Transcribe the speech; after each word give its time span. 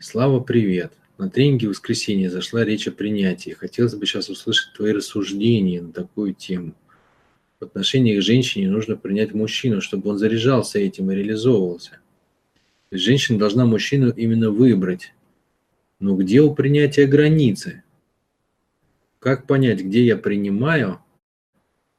Слава, 0.00 0.40
привет. 0.40 0.92
На 1.18 1.30
тренинге 1.30 1.68
в 1.68 1.70
воскресенье 1.70 2.28
зашла 2.28 2.64
речь 2.64 2.88
о 2.88 2.90
принятии. 2.90 3.50
Хотелось 3.50 3.94
бы 3.94 4.04
сейчас 4.06 4.28
услышать 4.28 4.72
твои 4.74 4.92
рассуждения 4.92 5.80
на 5.80 5.92
такую 5.92 6.34
тему. 6.34 6.74
В 7.60 7.64
отношениях 7.64 8.18
к 8.18 8.26
женщине 8.26 8.68
нужно 8.68 8.96
принять 8.96 9.32
мужчину, 9.34 9.80
чтобы 9.80 10.10
он 10.10 10.18
заряжался 10.18 10.80
этим 10.80 11.12
и 11.12 11.14
реализовывался. 11.14 12.00
Женщина 12.90 13.38
должна 13.38 13.66
мужчину 13.66 14.10
именно 14.10 14.50
выбрать. 14.50 15.14
Но 16.00 16.16
где 16.16 16.40
у 16.40 16.52
принятия 16.52 17.06
границы? 17.06 17.84
Как 19.20 19.46
понять, 19.46 19.80
где 19.80 20.04
я 20.04 20.16
принимаю, 20.16 20.98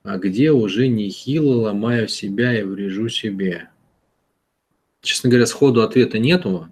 а 0.03 0.17
где 0.17 0.51
уже 0.51 0.89
нехило 0.89 1.61
ломаю 1.61 2.09
себя 2.09 2.59
и 2.59 2.63
врежу 2.63 3.07
себе? 3.07 3.69
Честно 5.01 5.29
говоря, 5.29 5.45
сходу 5.45 5.81
ответа 5.81 6.19
нету, 6.19 6.67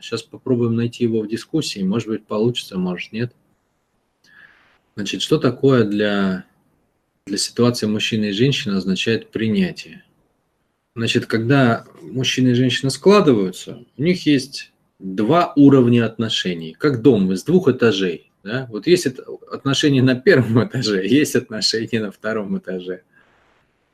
Сейчас 0.00 0.22
попробуем 0.22 0.76
найти 0.76 1.04
его 1.04 1.20
в 1.22 1.28
дискуссии. 1.28 1.82
Может 1.82 2.08
быть, 2.08 2.26
получится, 2.26 2.78
может, 2.78 3.12
нет. 3.12 3.32
Значит, 4.94 5.22
что 5.22 5.38
такое 5.38 5.84
для, 5.84 6.44
для 7.26 7.38
ситуации 7.38 7.86
мужчины 7.86 8.26
и 8.26 8.32
женщины 8.32 8.74
означает 8.74 9.30
принятие? 9.30 10.04
Значит, 10.94 11.26
когда 11.26 11.84
мужчина 12.02 12.48
и 12.48 12.54
женщина 12.54 12.90
складываются, 12.90 13.84
у 13.96 14.02
них 14.02 14.26
есть 14.26 14.72
два 14.98 15.52
уровня 15.54 16.06
отношений, 16.06 16.74
как 16.76 17.02
дом 17.02 17.32
из 17.32 17.44
двух 17.44 17.68
этажей. 17.68 18.32
Да? 18.42 18.66
Вот 18.70 18.86
есть 18.86 19.06
отношения 19.06 20.02
на 20.02 20.16
первом 20.16 20.64
этаже, 20.66 21.06
есть 21.06 21.36
отношения 21.36 22.00
на 22.00 22.10
втором 22.10 22.58
этаже. 22.58 23.02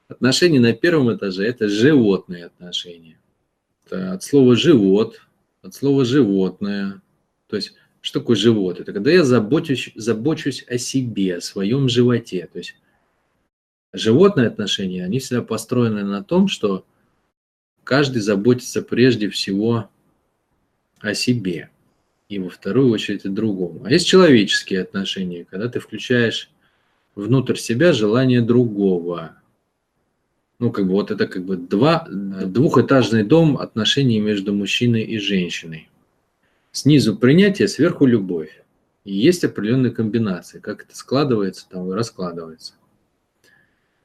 Отношения 0.09 0.61
на 0.61 0.73
первом 0.73 1.15
этаже– 1.15 1.45
это 1.47 1.69
животные 1.69 2.47
отношения. 2.47 3.19
Это 3.85 4.13
от 4.13 4.23
слова 4.23 4.55
«живот», 4.55 5.21
от 5.65 5.75
слова 5.75 6.05
животное. 6.05 7.01
То 7.49 7.57
есть, 7.57 7.75
что 8.01 8.21
такое 8.21 8.37
живот? 8.37 8.81
Это 8.81 8.93
когда 8.93 9.11
я 9.11 9.25
забочусь, 9.25 9.91
забочусь 9.95 10.65
о 10.69 10.77
себе, 10.77 11.37
о 11.37 11.41
своем 11.41 11.89
животе. 11.89 12.49
То 12.53 12.59
есть, 12.59 12.77
животные 13.93 14.49
отношения, 14.49 15.05
они 15.05 15.19
всегда 15.19 15.43
построены 15.43 16.05
на 16.05 16.23
том, 16.23 16.49
что 16.49 16.85
каждый 17.83 18.21
заботится 18.21 18.83
прежде 18.83 19.31
всего 19.31 19.89
о 21.01 21.15
себе 21.15 21.71
и 22.29 22.39
во 22.39 22.51
вторую 22.51 22.91
очередь 22.91 23.25
о 23.25 23.31
другом. 23.31 23.85
А 23.85 23.91
есть 23.91 24.07
человеческие 24.07 24.83
отношения, 24.83 25.45
когда 25.45 25.69
ты 25.69 25.81
включаешь 25.81 26.51
внутрь 27.15 27.57
себя 27.57 27.93
желание 27.93 28.43
другого, 28.43 29.37
ну, 30.59 30.71
как 30.71 30.87
бы 30.87 30.93
вот 30.93 31.11
это 31.11 31.27
как 31.27 31.45
бы 31.45 31.57
два, 31.57 32.07
двухэтажный 32.09 33.25
дом 33.25 33.57
отношений 33.57 34.21
между 34.21 34.53
мужчиной 34.55 35.03
и 35.03 35.19
женщиной. 35.19 35.89
Снизу 36.73 37.17
принятие, 37.17 37.69
сверху 37.69 38.07
любовь. 38.07 38.63
И 39.05 39.15
есть 39.15 39.45
определенные 39.45 39.93
комбинации, 39.93 40.61
как 40.61 40.85
это 40.85 40.97
складывается 40.97 41.67
там 41.69 41.91
и 41.91 41.95
раскладывается. 41.95 42.75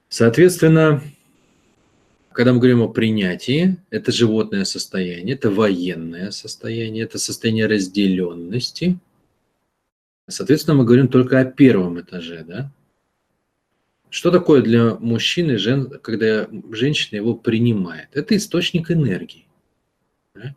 Соответственно, 0.09 1.01
когда 2.31 2.53
мы 2.53 2.59
говорим 2.59 2.81
о 2.81 2.89
принятии, 2.89 3.77
это 3.89 4.11
животное 4.11 4.65
состояние, 4.65 5.35
это 5.35 5.49
военное 5.49 6.31
состояние, 6.31 7.03
это 7.03 7.17
состояние 7.17 7.67
разделенности. 7.67 8.97
Соответственно, 10.27 10.77
мы 10.77 10.85
говорим 10.85 11.07
только 11.07 11.39
о 11.39 11.45
первом 11.45 11.99
этаже, 11.99 12.43
да? 12.47 12.71
Что 14.09 14.31
такое 14.31 14.61
для 14.61 14.95
мужчины, 14.95 15.59
когда 16.01 16.47
женщина 16.71 17.17
его 17.17 17.35
принимает? 17.35 18.09
Это 18.13 18.35
источник 18.35 18.89
энергии. 18.89 19.45
Да? 20.33 20.55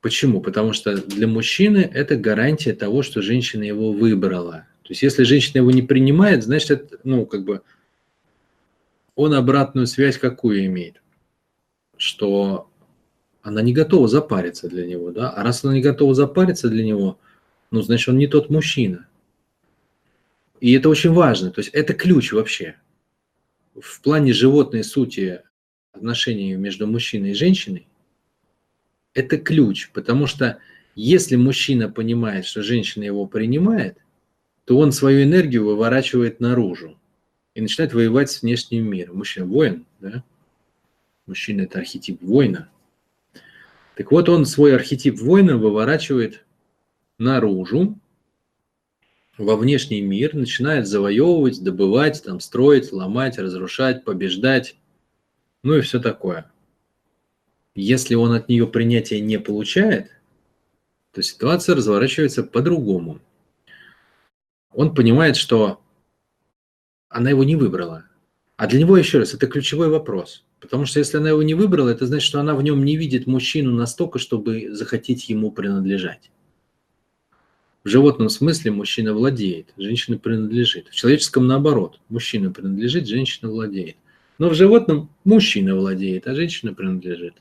Почему? 0.00 0.40
Потому 0.40 0.72
что 0.72 0.96
для 0.96 1.28
мужчины 1.28 1.78
это 1.78 2.16
гарантия 2.16 2.72
того, 2.72 3.02
что 3.02 3.22
женщина 3.22 3.62
его 3.62 3.92
выбрала. 3.92 4.66
То 4.82 4.90
есть 4.90 5.02
если 5.02 5.22
женщина 5.22 5.58
его 5.58 5.70
не 5.70 5.82
принимает, 5.82 6.42
значит, 6.42 6.70
это, 6.70 6.98
ну, 7.04 7.24
как 7.24 7.44
бы 7.44 7.62
он 9.14 9.32
обратную 9.34 9.86
связь 9.86 10.18
какую 10.18 10.66
имеет? 10.66 11.00
Что 11.96 12.68
она 13.42 13.62
не 13.62 13.72
готова 13.72 14.08
запариться 14.08 14.68
для 14.68 14.86
него, 14.86 15.12
да? 15.12 15.30
А 15.30 15.44
раз 15.44 15.64
она 15.64 15.74
не 15.74 15.82
готова 15.82 16.14
запариться 16.14 16.68
для 16.68 16.84
него, 16.84 17.18
ну, 17.70 17.80
значит, 17.82 18.08
он 18.08 18.18
не 18.18 18.26
тот 18.26 18.50
мужчина. 18.50 19.06
И 20.60 20.72
это 20.72 20.88
очень 20.88 21.12
важно. 21.12 21.52
То 21.52 21.60
есть 21.60 21.72
это 21.72 21.94
ключ 21.94 22.32
вообще 22.32 22.74
в 23.82 24.00
плане 24.00 24.32
животной 24.32 24.84
сути 24.84 25.42
отношений 25.92 26.54
между 26.54 26.86
мужчиной 26.86 27.30
и 27.30 27.34
женщиной, 27.34 27.86
это 29.14 29.38
ключ, 29.38 29.90
потому 29.92 30.26
что 30.26 30.58
если 30.94 31.36
мужчина 31.36 31.88
понимает, 31.88 32.44
что 32.44 32.62
женщина 32.62 33.04
его 33.04 33.26
принимает, 33.26 33.98
то 34.64 34.78
он 34.78 34.92
свою 34.92 35.24
энергию 35.24 35.64
выворачивает 35.64 36.40
наружу 36.40 36.98
и 37.54 37.60
начинает 37.60 37.94
воевать 37.94 38.30
с 38.30 38.42
внешним 38.42 38.90
миром. 38.90 39.18
Мужчина 39.18 39.46
воин, 39.46 39.86
да? 40.00 40.22
Мужчина– 41.26 41.60
это 41.62 41.78
архетип 41.78 42.22
воина. 42.22 42.68
Так 43.96 44.12
вот, 44.12 44.28
он 44.28 44.46
свой 44.46 44.74
архетип 44.74 45.18
воина 45.18 45.56
выворачивает 45.56 46.44
наружу, 47.18 47.98
во 49.38 49.56
внешний 49.56 50.00
мир, 50.00 50.34
начинает 50.34 50.86
завоевывать, 50.86 51.62
добывать, 51.62 52.22
там, 52.24 52.40
строить, 52.40 52.92
ломать, 52.92 53.38
разрушать, 53.38 54.04
побеждать, 54.04 54.76
ну 55.62 55.74
и 55.76 55.80
все 55.80 56.00
такое. 56.00 56.50
Если 57.74 58.14
он 58.16 58.32
от 58.32 58.48
нее 58.48 58.66
принятия 58.66 59.20
не 59.20 59.38
получает, 59.38 60.10
то 61.12 61.22
ситуация 61.22 61.76
разворачивается 61.76 62.42
по-другому. 62.42 63.20
Он 64.72 64.94
понимает, 64.94 65.36
что 65.36 65.80
она 67.08 67.30
его 67.30 67.44
не 67.44 67.56
выбрала. 67.56 68.04
А 68.56 68.66
для 68.66 68.80
него, 68.80 68.96
еще 68.96 69.18
раз, 69.18 69.34
это 69.34 69.46
ключевой 69.46 69.88
вопрос. 69.88 70.44
Потому 70.60 70.84
что 70.84 70.98
если 70.98 71.16
она 71.16 71.28
его 71.28 71.42
не 71.42 71.54
выбрала, 71.54 71.88
это 71.88 72.06
значит, 72.06 72.26
что 72.26 72.40
она 72.40 72.54
в 72.54 72.62
нем 72.62 72.84
не 72.84 72.96
видит 72.96 73.26
мужчину 73.26 73.72
настолько, 73.72 74.18
чтобы 74.18 74.74
захотеть 74.74 75.28
ему 75.28 75.52
принадлежать. 75.52 76.30
В 77.88 77.90
животном 77.90 78.28
смысле 78.28 78.70
мужчина 78.70 79.14
владеет, 79.14 79.72
женщина 79.78 80.18
принадлежит. 80.18 80.88
В 80.88 80.94
человеческом 80.94 81.46
наоборот. 81.46 82.00
Мужчина 82.10 82.50
принадлежит, 82.50 83.08
женщина 83.08 83.50
владеет. 83.50 83.96
Но 84.36 84.50
в 84.50 84.54
животном 84.54 85.08
мужчина 85.24 85.74
владеет, 85.74 86.26
а 86.26 86.34
женщина 86.34 86.74
принадлежит. 86.74 87.32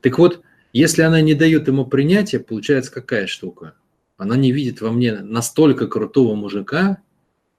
Так 0.00 0.18
вот, 0.18 0.40
если 0.72 1.02
она 1.02 1.20
не 1.20 1.34
дает 1.34 1.68
ему 1.68 1.86
принятия, 1.86 2.40
получается 2.40 2.90
какая 2.90 3.28
штука? 3.28 3.76
Она 4.16 4.34
не 4.36 4.50
видит 4.50 4.80
во 4.80 4.90
мне 4.90 5.20
настолько 5.20 5.86
крутого 5.86 6.34
мужика, 6.34 6.98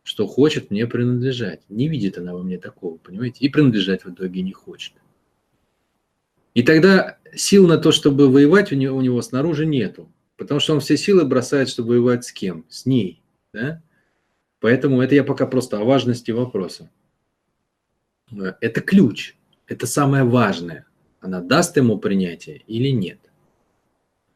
что 0.04 0.28
хочет 0.28 0.72
мне 0.72 0.88
принадлежать. 0.88 1.62
Не 1.70 1.88
видит 1.88 2.18
она 2.18 2.34
во 2.34 2.44
мне 2.44 2.58
такого, 2.58 2.98
понимаете? 2.98 3.38
И 3.40 3.48
принадлежать 3.48 4.04
в 4.04 4.12
итоге 4.12 4.42
не 4.42 4.52
хочет. 4.52 4.92
И 6.56 6.62
тогда 6.62 7.20
сил 7.34 7.66
на 7.68 7.78
то, 7.78 7.94
чтобы 7.94 8.30
воевать 8.30 8.74
у 8.74 8.76
него, 8.76 8.98
у 8.98 9.02
него 9.02 9.22
снаружи 9.22 9.66
нету. 9.66 10.10
Потому 10.38 10.60
что 10.60 10.74
он 10.74 10.80
все 10.80 10.98
силы 10.98 11.26
бросает, 11.26 11.70
чтобы 11.70 11.90
воевать 11.90 12.26
с 12.26 12.32
кем? 12.32 12.66
С 12.70 12.86
ней. 12.86 13.24
Да? 13.54 13.82
Поэтому 14.60 15.02
это 15.02 15.16
я 15.16 15.24
пока 15.24 15.46
просто 15.48 15.80
о 15.80 15.84
важности 15.84 16.32
вопроса. 16.32 16.90
Это 18.62 18.82
ключ. 18.82 19.36
Это 19.68 19.88
самое 19.88 20.24
важное. 20.24 20.86
Она 21.20 21.42
даст 21.42 21.78
ему 21.78 21.98
принятие 21.98 22.64
или 22.68 22.90
нет. 22.90 23.20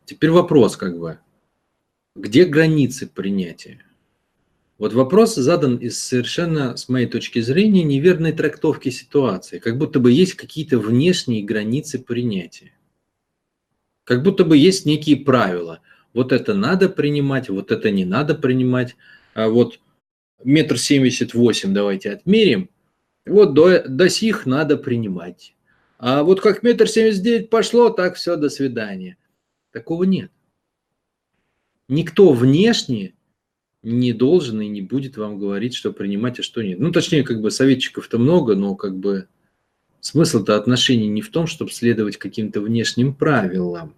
Теперь 0.05 0.31
вопрос 0.31 0.77
как 0.77 0.97
бы. 0.99 1.19
Где 2.15 2.45
границы 2.45 3.07
принятия? 3.07 3.83
Вот 4.79 4.93
вопрос 4.93 5.35
задан 5.35 5.75
из 5.75 5.99
совершенно, 5.99 6.77
с 6.77 6.87
моей 6.87 7.05
точки 7.05 7.41
зрения, 7.41 7.83
неверной 7.83 8.31
трактовки 8.31 8.89
ситуации. 8.89 9.59
Как 9.59 9.77
будто 9.77 9.99
бы 9.99 10.11
есть 10.11 10.35
какие-то 10.35 10.79
внешние 10.79 11.43
границы 11.43 11.99
принятия. 11.99 12.71
Как 14.09 14.23
будто 14.23 14.43
бы 14.43 14.57
есть 14.57 14.87
некие 14.87 15.17
правила 15.17 15.81
вот 16.15 16.31
это 16.31 16.55
надо 16.55 16.89
принимать, 16.89 17.47
вот 17.47 17.71
это 17.71 17.91
не 17.91 18.05
надо 18.05 18.33
принимать. 18.33 18.95
А 19.35 19.49
вот 19.49 19.79
метр 20.43 20.79
семьдесят 20.79 21.35
восемь 21.35 21.75
давайте 21.75 22.13
отмерим, 22.13 22.71
вот 23.27 23.53
до, 23.53 23.87
до 23.87 24.09
сих 24.09 24.47
надо 24.47 24.77
принимать. 24.77 25.53
А 25.99 26.23
вот 26.23 26.41
как 26.41 26.63
метр 26.63 26.87
семьдесят 26.87 27.21
девять 27.21 27.49
пошло, 27.51 27.91
так 27.91 28.15
все, 28.15 28.35
до 28.35 28.49
свидания. 28.49 29.17
Такого 29.71 30.05
нет. 30.05 30.31
Никто 31.87 32.33
внешне 32.33 33.13
не 33.83 34.11
должен 34.11 34.59
и 34.59 34.67
не 34.67 34.81
будет 34.81 35.17
вам 35.17 35.37
говорить, 35.37 35.75
что 35.75 35.93
принимать, 35.93 36.39
а 36.39 36.41
что 36.41 36.63
нет. 36.63 36.79
Ну, 36.79 36.91
точнее, 36.91 37.21
как 37.21 37.41
бы 37.41 37.51
советчиков-то 37.51 38.17
много, 38.17 38.55
но 38.55 38.73
как 38.73 38.97
бы 38.97 39.27
смысл-то 40.01 40.55
отношений 40.55 41.07
не 41.07 41.21
в 41.21 41.29
том, 41.29 41.47
чтобы 41.47 41.71
следовать 41.71 42.17
каким-то 42.17 42.61
внешним 42.61 43.13
правилам, 43.13 43.95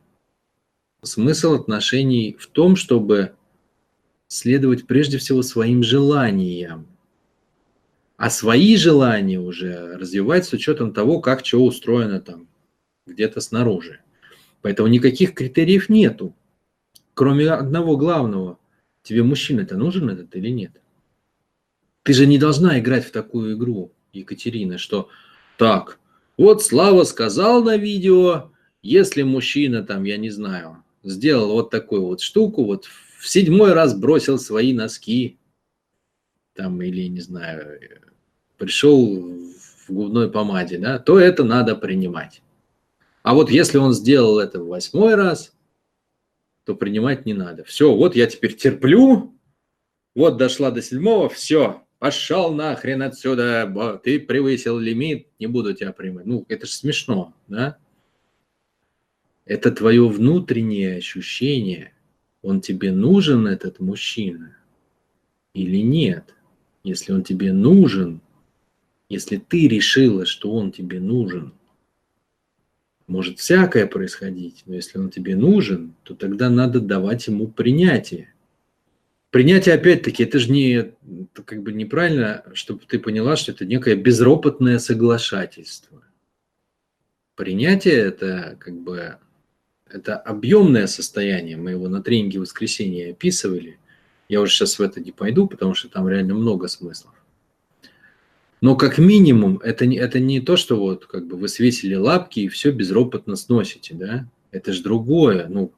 Смысл 1.03 1.55
отношений 1.55 2.37
в 2.39 2.45
том, 2.45 2.75
чтобы 2.75 3.33
следовать 4.27 4.85
прежде 4.85 5.17
всего 5.17 5.41
своим 5.41 5.81
желаниям, 5.81 6.85
а 8.17 8.29
свои 8.29 8.75
желания 8.75 9.39
уже 9.39 9.97
развивать 9.97 10.45
с 10.45 10.53
учетом 10.53 10.93
того, 10.93 11.19
как 11.19 11.43
что 11.43 11.65
устроено 11.65 12.21
там 12.21 12.47
где-то 13.07 13.41
снаружи. 13.41 13.99
Поэтому 14.61 14.89
никаких 14.89 15.33
критериев 15.33 15.89
нету. 15.89 16.35
кроме 17.15 17.49
одного 17.49 17.97
главного, 17.97 18.59
тебе 19.01 19.23
мужчина-то 19.23 19.77
нужен 19.77 20.07
этот 20.07 20.35
или 20.35 20.49
нет? 20.49 20.79
Ты 22.03 22.13
же 22.13 22.27
не 22.27 22.37
должна 22.37 22.79
играть 22.79 23.05
в 23.05 23.11
такую 23.11 23.57
игру, 23.57 23.91
Екатерина, 24.13 24.77
что 24.77 25.09
так, 25.61 25.99
вот 26.39 26.63
Слава 26.63 27.03
сказал 27.03 27.63
на 27.63 27.77
видео, 27.77 28.49
если 28.81 29.21
мужчина 29.21 29.83
там, 29.83 30.05
я 30.05 30.17
не 30.17 30.31
знаю, 30.31 30.83
сделал 31.03 31.51
вот 31.51 31.69
такую 31.69 32.01
вот 32.01 32.19
штуку, 32.19 32.65
вот 32.65 32.85
в 33.19 33.29
седьмой 33.29 33.73
раз 33.73 33.93
бросил 33.93 34.39
свои 34.39 34.73
носки, 34.73 35.37
там, 36.55 36.81
или, 36.81 37.07
не 37.07 37.19
знаю, 37.19 37.79
пришел 38.57 39.21
в 39.85 39.93
губной 39.93 40.31
помаде, 40.31 40.79
да, 40.79 40.97
то 40.97 41.19
это 41.19 41.43
надо 41.43 41.75
принимать. 41.75 42.41
А 43.21 43.35
вот 43.35 43.51
если 43.51 43.77
он 43.77 43.93
сделал 43.93 44.39
это 44.39 44.59
в 44.59 44.67
восьмой 44.67 45.13
раз, 45.13 45.53
то 46.65 46.73
принимать 46.73 47.27
не 47.27 47.35
надо. 47.35 47.65
Все, 47.65 47.93
вот 47.93 48.15
я 48.15 48.25
теперь 48.25 48.55
терплю, 48.55 49.37
вот 50.15 50.37
дошла 50.37 50.71
до 50.71 50.81
седьмого, 50.81 51.29
все, 51.29 51.83
пошел 52.01 52.51
нахрен 52.51 53.03
отсюда, 53.03 53.99
ты 54.03 54.19
превысил 54.19 54.79
лимит, 54.79 55.27
не 55.37 55.45
буду 55.45 55.75
тебя 55.75 55.93
принимать. 55.93 56.25
Ну, 56.25 56.45
это 56.49 56.65
же 56.65 56.71
смешно, 56.71 57.35
да? 57.47 57.77
Это 59.45 59.69
твое 59.69 60.07
внутреннее 60.07 60.97
ощущение, 60.97 61.93
он 62.41 62.59
тебе 62.59 62.91
нужен, 62.91 63.45
этот 63.45 63.79
мужчина, 63.79 64.57
или 65.53 65.77
нет. 65.77 66.33
Если 66.83 67.13
он 67.13 67.23
тебе 67.23 67.53
нужен, 67.53 68.19
если 69.07 69.37
ты 69.37 69.67
решила, 69.67 70.25
что 70.25 70.51
он 70.53 70.71
тебе 70.71 70.99
нужен, 70.99 71.53
может 73.05 73.37
всякое 73.37 73.85
происходить, 73.85 74.63
но 74.65 74.73
если 74.73 74.97
он 74.97 75.11
тебе 75.11 75.35
нужен, 75.35 75.93
то 76.01 76.15
тогда 76.15 76.49
надо 76.49 76.79
давать 76.79 77.27
ему 77.27 77.47
принятие. 77.47 78.33
Принятие, 79.31 79.75
опять-таки, 79.75 80.23
это 80.23 80.39
же 80.39 80.51
не, 80.51 80.91
как 81.45 81.63
бы 81.63 81.71
неправильно, 81.71 82.43
чтобы 82.53 82.81
ты 82.85 82.99
поняла, 82.99 83.37
что 83.37 83.53
это 83.53 83.65
некое 83.65 83.95
безропотное 83.95 84.77
соглашательство. 84.77 86.03
Принятие– 87.35 87.93
это 87.95 88.57
как 88.59 88.75
бы 88.75 89.17
это 89.89 90.17
объемное 90.17 90.85
состояние, 90.87 91.55
мы 91.55 91.71
его 91.71 91.87
на 91.87 92.03
тренинге 92.03 92.39
воскресенья 92.39 93.11
описывали. 93.11 93.79
Я 94.27 94.41
уже 94.41 94.53
сейчас 94.53 94.77
в 94.77 94.81
это 94.81 94.99
не 94.99 95.13
пойду, 95.13 95.47
потому 95.47 95.75
что 95.75 95.87
там 95.87 96.09
реально 96.09 96.33
много 96.33 96.67
смыслов. 96.67 97.13
Но 98.59 98.75
как 98.75 98.97
минимум 98.97 99.59
это 99.63 99.85
не, 99.85 99.97
это 99.97 100.19
не 100.19 100.41
то, 100.41 100.57
что 100.57 100.75
вот 100.77 101.05
как 101.05 101.25
бы 101.25 101.37
вы 101.37 101.47
свесили 101.47 101.95
лапки 101.95 102.41
и 102.41 102.47
все 102.49 102.71
безропотно 102.71 103.37
сносите, 103.37 103.95
да? 103.95 104.27
Это 104.51 104.73
же 104.73 104.83
другое. 104.83 105.47
Ну, 105.47 105.71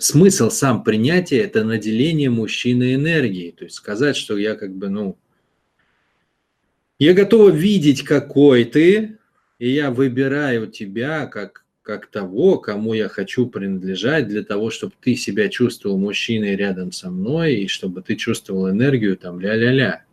смысл 0.00 0.50
сам 0.50 0.84
принятия– 0.84 1.38
это 1.38 1.64
наделение 1.64 2.30
мужчины 2.30 2.94
энергией. 2.94 3.52
То 3.52 3.64
есть 3.64 3.76
сказать, 3.76 4.16
что 4.16 4.36
я 4.36 4.54
как 4.54 4.74
бы, 4.74 4.88
ну, 4.88 5.18
я 6.98 7.14
готова 7.14 7.50
видеть, 7.50 8.02
какой 8.02 8.64
ты, 8.64 9.18
и 9.58 9.70
я 9.70 9.90
выбираю 9.90 10.66
тебя 10.68 11.26
как 11.26 11.64
как 11.88 12.06
того, 12.08 12.58
кому 12.58 12.92
я 12.92 13.08
хочу 13.08 13.46
принадлежать, 13.46 14.28
для 14.28 14.44
того, 14.44 14.68
чтобы 14.68 14.92
ты 15.00 15.16
себя 15.16 15.48
чувствовал 15.48 15.96
мужчиной 15.96 16.54
рядом 16.54 16.92
со 16.92 17.10
мной, 17.10 17.54
и 17.54 17.66
чтобы 17.66 18.02
ты 18.02 18.14
чувствовал 18.14 18.68
энергию 18.68 19.16
там 19.16 19.40
ля-ля-ля. 19.40 20.04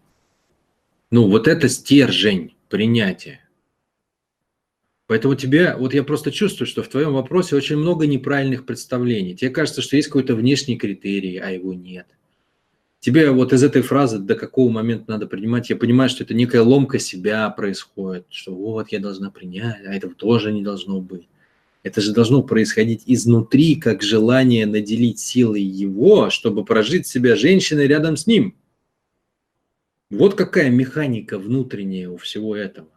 Ну, 1.11 1.27
вот 1.27 1.49
это 1.49 1.67
стержень 1.67 2.55
принятия. 2.69 3.41
Поэтому 5.07 5.35
тебе, 5.35 5.75
вот 5.75 5.93
я 5.93 6.03
просто 6.03 6.31
чувствую, 6.31 6.67
что 6.67 6.81
в 6.81 6.87
твоем 6.87 7.13
вопросе 7.13 7.55
очень 7.55 7.77
много 7.77 8.07
неправильных 8.07 8.65
представлений. 8.65 9.35
Тебе 9.35 9.51
кажется, 9.51 9.81
что 9.81 9.95
есть 9.95 10.07
какой-то 10.07 10.35
внешний 10.35 10.77
критерий, 10.77 11.37
а 11.37 11.51
его 11.51 11.73
нет. 11.73 12.07
Тебе 12.99 13.29
вот 13.29 13.53
из 13.53 13.63
этой 13.63 13.83
фразы 13.83 14.17
до 14.17 14.33
какого 14.33 14.71
момента 14.71 15.11
надо 15.11 15.27
принимать, 15.27 15.69
я 15.69 15.75
понимаю, 15.75 16.09
что 16.09 16.23
это 16.23 16.33
некая 16.33 16.61
ломка 16.61 16.97
себя 16.97 17.47
происходит, 17.51 18.25
что 18.29 18.55
вот 18.55 18.91
я 18.91 18.99
должна 18.99 19.29
принять, 19.29 19.85
а 19.85 19.93
этого 19.93 20.15
тоже 20.15 20.51
не 20.51 20.63
должно 20.63 20.99
быть. 21.01 21.27
Это 21.83 22.01
же 22.01 22.13
должно 22.13 22.41
происходить 22.41 23.03
изнутри, 23.05 23.75
как 23.75 24.01
желание 24.01 24.65
наделить 24.65 25.19
силой 25.19 25.61
его, 25.61 26.31
чтобы 26.31 26.65
прожить 26.65 27.05
себя 27.05 27.35
женщиной 27.35 27.85
рядом 27.85 28.17
с 28.17 28.25
ним. 28.25 28.55
Вот 30.09 30.33
какая 30.33 30.71
механика 30.71 31.37
внутренняя 31.37 32.09
у 32.09 32.17
всего 32.17 32.55
этого. 32.55 32.87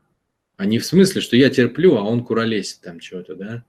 А 0.59 0.67
не 0.67 0.81
в 0.81 0.85
смысле, 0.85 1.21
что 1.21 1.37
я 1.37 1.51
терплю, 1.51 1.97
а 1.97 2.03
он 2.03 2.25
куролесит 2.25 2.81
там 2.81 3.01
что-то, 3.01 3.37
да? 3.37 3.65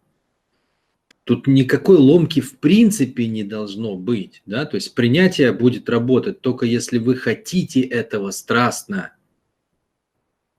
Тут 1.24 1.46
никакой 1.46 1.98
ломки 1.98 2.40
в 2.40 2.58
принципе 2.58 3.28
не 3.28 3.44
должно 3.44 3.96
быть, 3.96 4.42
да? 4.48 4.66
То 4.66 4.74
есть 4.74 4.96
принятие 4.96 5.52
будет 5.52 5.88
работать 5.88 6.42
только 6.42 6.66
если 6.66 6.98
вы 6.98 7.16
хотите 7.16 7.82
этого 7.82 8.32
страстно. 8.32 9.14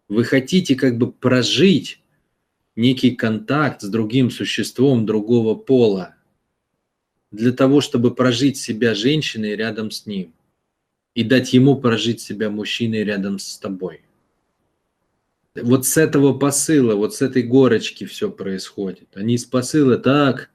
Вы 0.08 0.22
хотите 0.22 0.76
как 0.76 0.98
бы 0.98 1.10
прожить 1.10 2.00
некий 2.76 3.10
контакт 3.10 3.82
с 3.82 3.88
другим 3.88 4.30
существом 4.30 5.06
другого 5.06 5.56
пола 5.56 6.14
для 7.32 7.50
того, 7.50 7.80
чтобы 7.80 8.14
прожить 8.14 8.56
себя 8.56 8.94
женщиной 8.94 9.56
рядом 9.56 9.90
с 9.90 10.06
ним 10.06 10.32
и 11.16 11.24
дать 11.24 11.52
ему 11.52 11.74
прожить 11.74 12.20
себя 12.20 12.50
мужчиной 12.50 13.02
рядом 13.02 13.40
с 13.40 13.58
тобой. 13.58 14.02
Вот 15.54 15.84
с 15.86 15.96
этого 15.96 16.38
посыла, 16.38 16.94
вот 16.94 17.14
с 17.14 17.22
этой 17.22 17.42
горочки 17.42 18.04
все 18.04 18.30
происходит. 18.30 19.08
Они 19.16 19.36
с 19.36 19.44
посыла 19.44 19.98
так, 19.98 20.50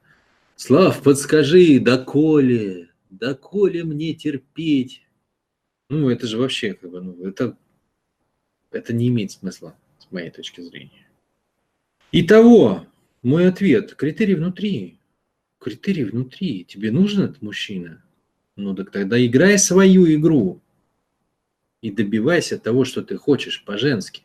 Слав, 0.56 1.04
подскажи, 1.04 1.80
доколе, 1.80 2.90
доколе 3.10 3.84
мне 3.84 4.14
терпеть? 4.14 5.02
Ну, 5.90 6.10
это 6.10 6.28
же 6.28 6.38
вообще, 6.38 6.74
как 6.74 6.92
бы, 6.92 7.02
ну, 7.02 7.26
это, 7.26 7.58
это 8.72 8.94
не 8.94 9.10
имеет 9.10 9.32
смысла, 9.32 9.76
с 10.00 10.10
моей 10.12 10.30
точки 10.30 10.62
зрения. 10.62 11.08
Итого, 12.14 12.88
мой 13.22 13.50
ответ, 13.50 13.96
критерий 13.96 14.36
внутри. 14.36 14.98
Критерий 15.60 16.06
внутри. 16.06 16.64
Тебе 16.64 16.92
нужен 16.92 17.24
этот 17.24 17.42
мужчина? 17.42 18.02
Ну 18.56 18.74
так 18.74 18.92
тогда 18.92 19.24
играй 19.24 19.60
свою 19.60 20.06
игру 20.14 20.62
и 21.82 21.92
добивайся 21.92 22.58
того, 22.58 22.86
что 22.86 23.04
ты 23.04 23.18
хочешь 23.18 23.66
по-женски. 23.66 24.24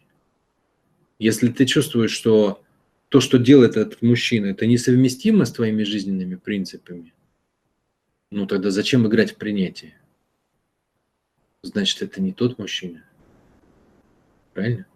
Если 1.21 1.49
ты 1.49 1.67
чувствуешь, 1.67 2.13
что 2.13 2.63
то, 3.11 3.21
что 3.21 3.39
делает 3.39 3.77
этот 3.77 4.01
мужчина, 4.01 4.47
это 4.47 4.67
несовместимо 4.67 5.45
с 5.45 5.53
твоими 5.53 5.83
жизненными 5.83 6.37
принципами, 6.37 7.13
ну 8.31 8.47
тогда 8.47 8.71
зачем 8.71 9.07
играть 9.07 9.33
в 9.33 9.37
принятие? 9.37 9.95
Значит, 11.63 12.01
это 12.01 12.23
не 12.23 12.33
тот 12.33 12.59
мужчина. 12.59 13.05
Правильно? 14.55 14.87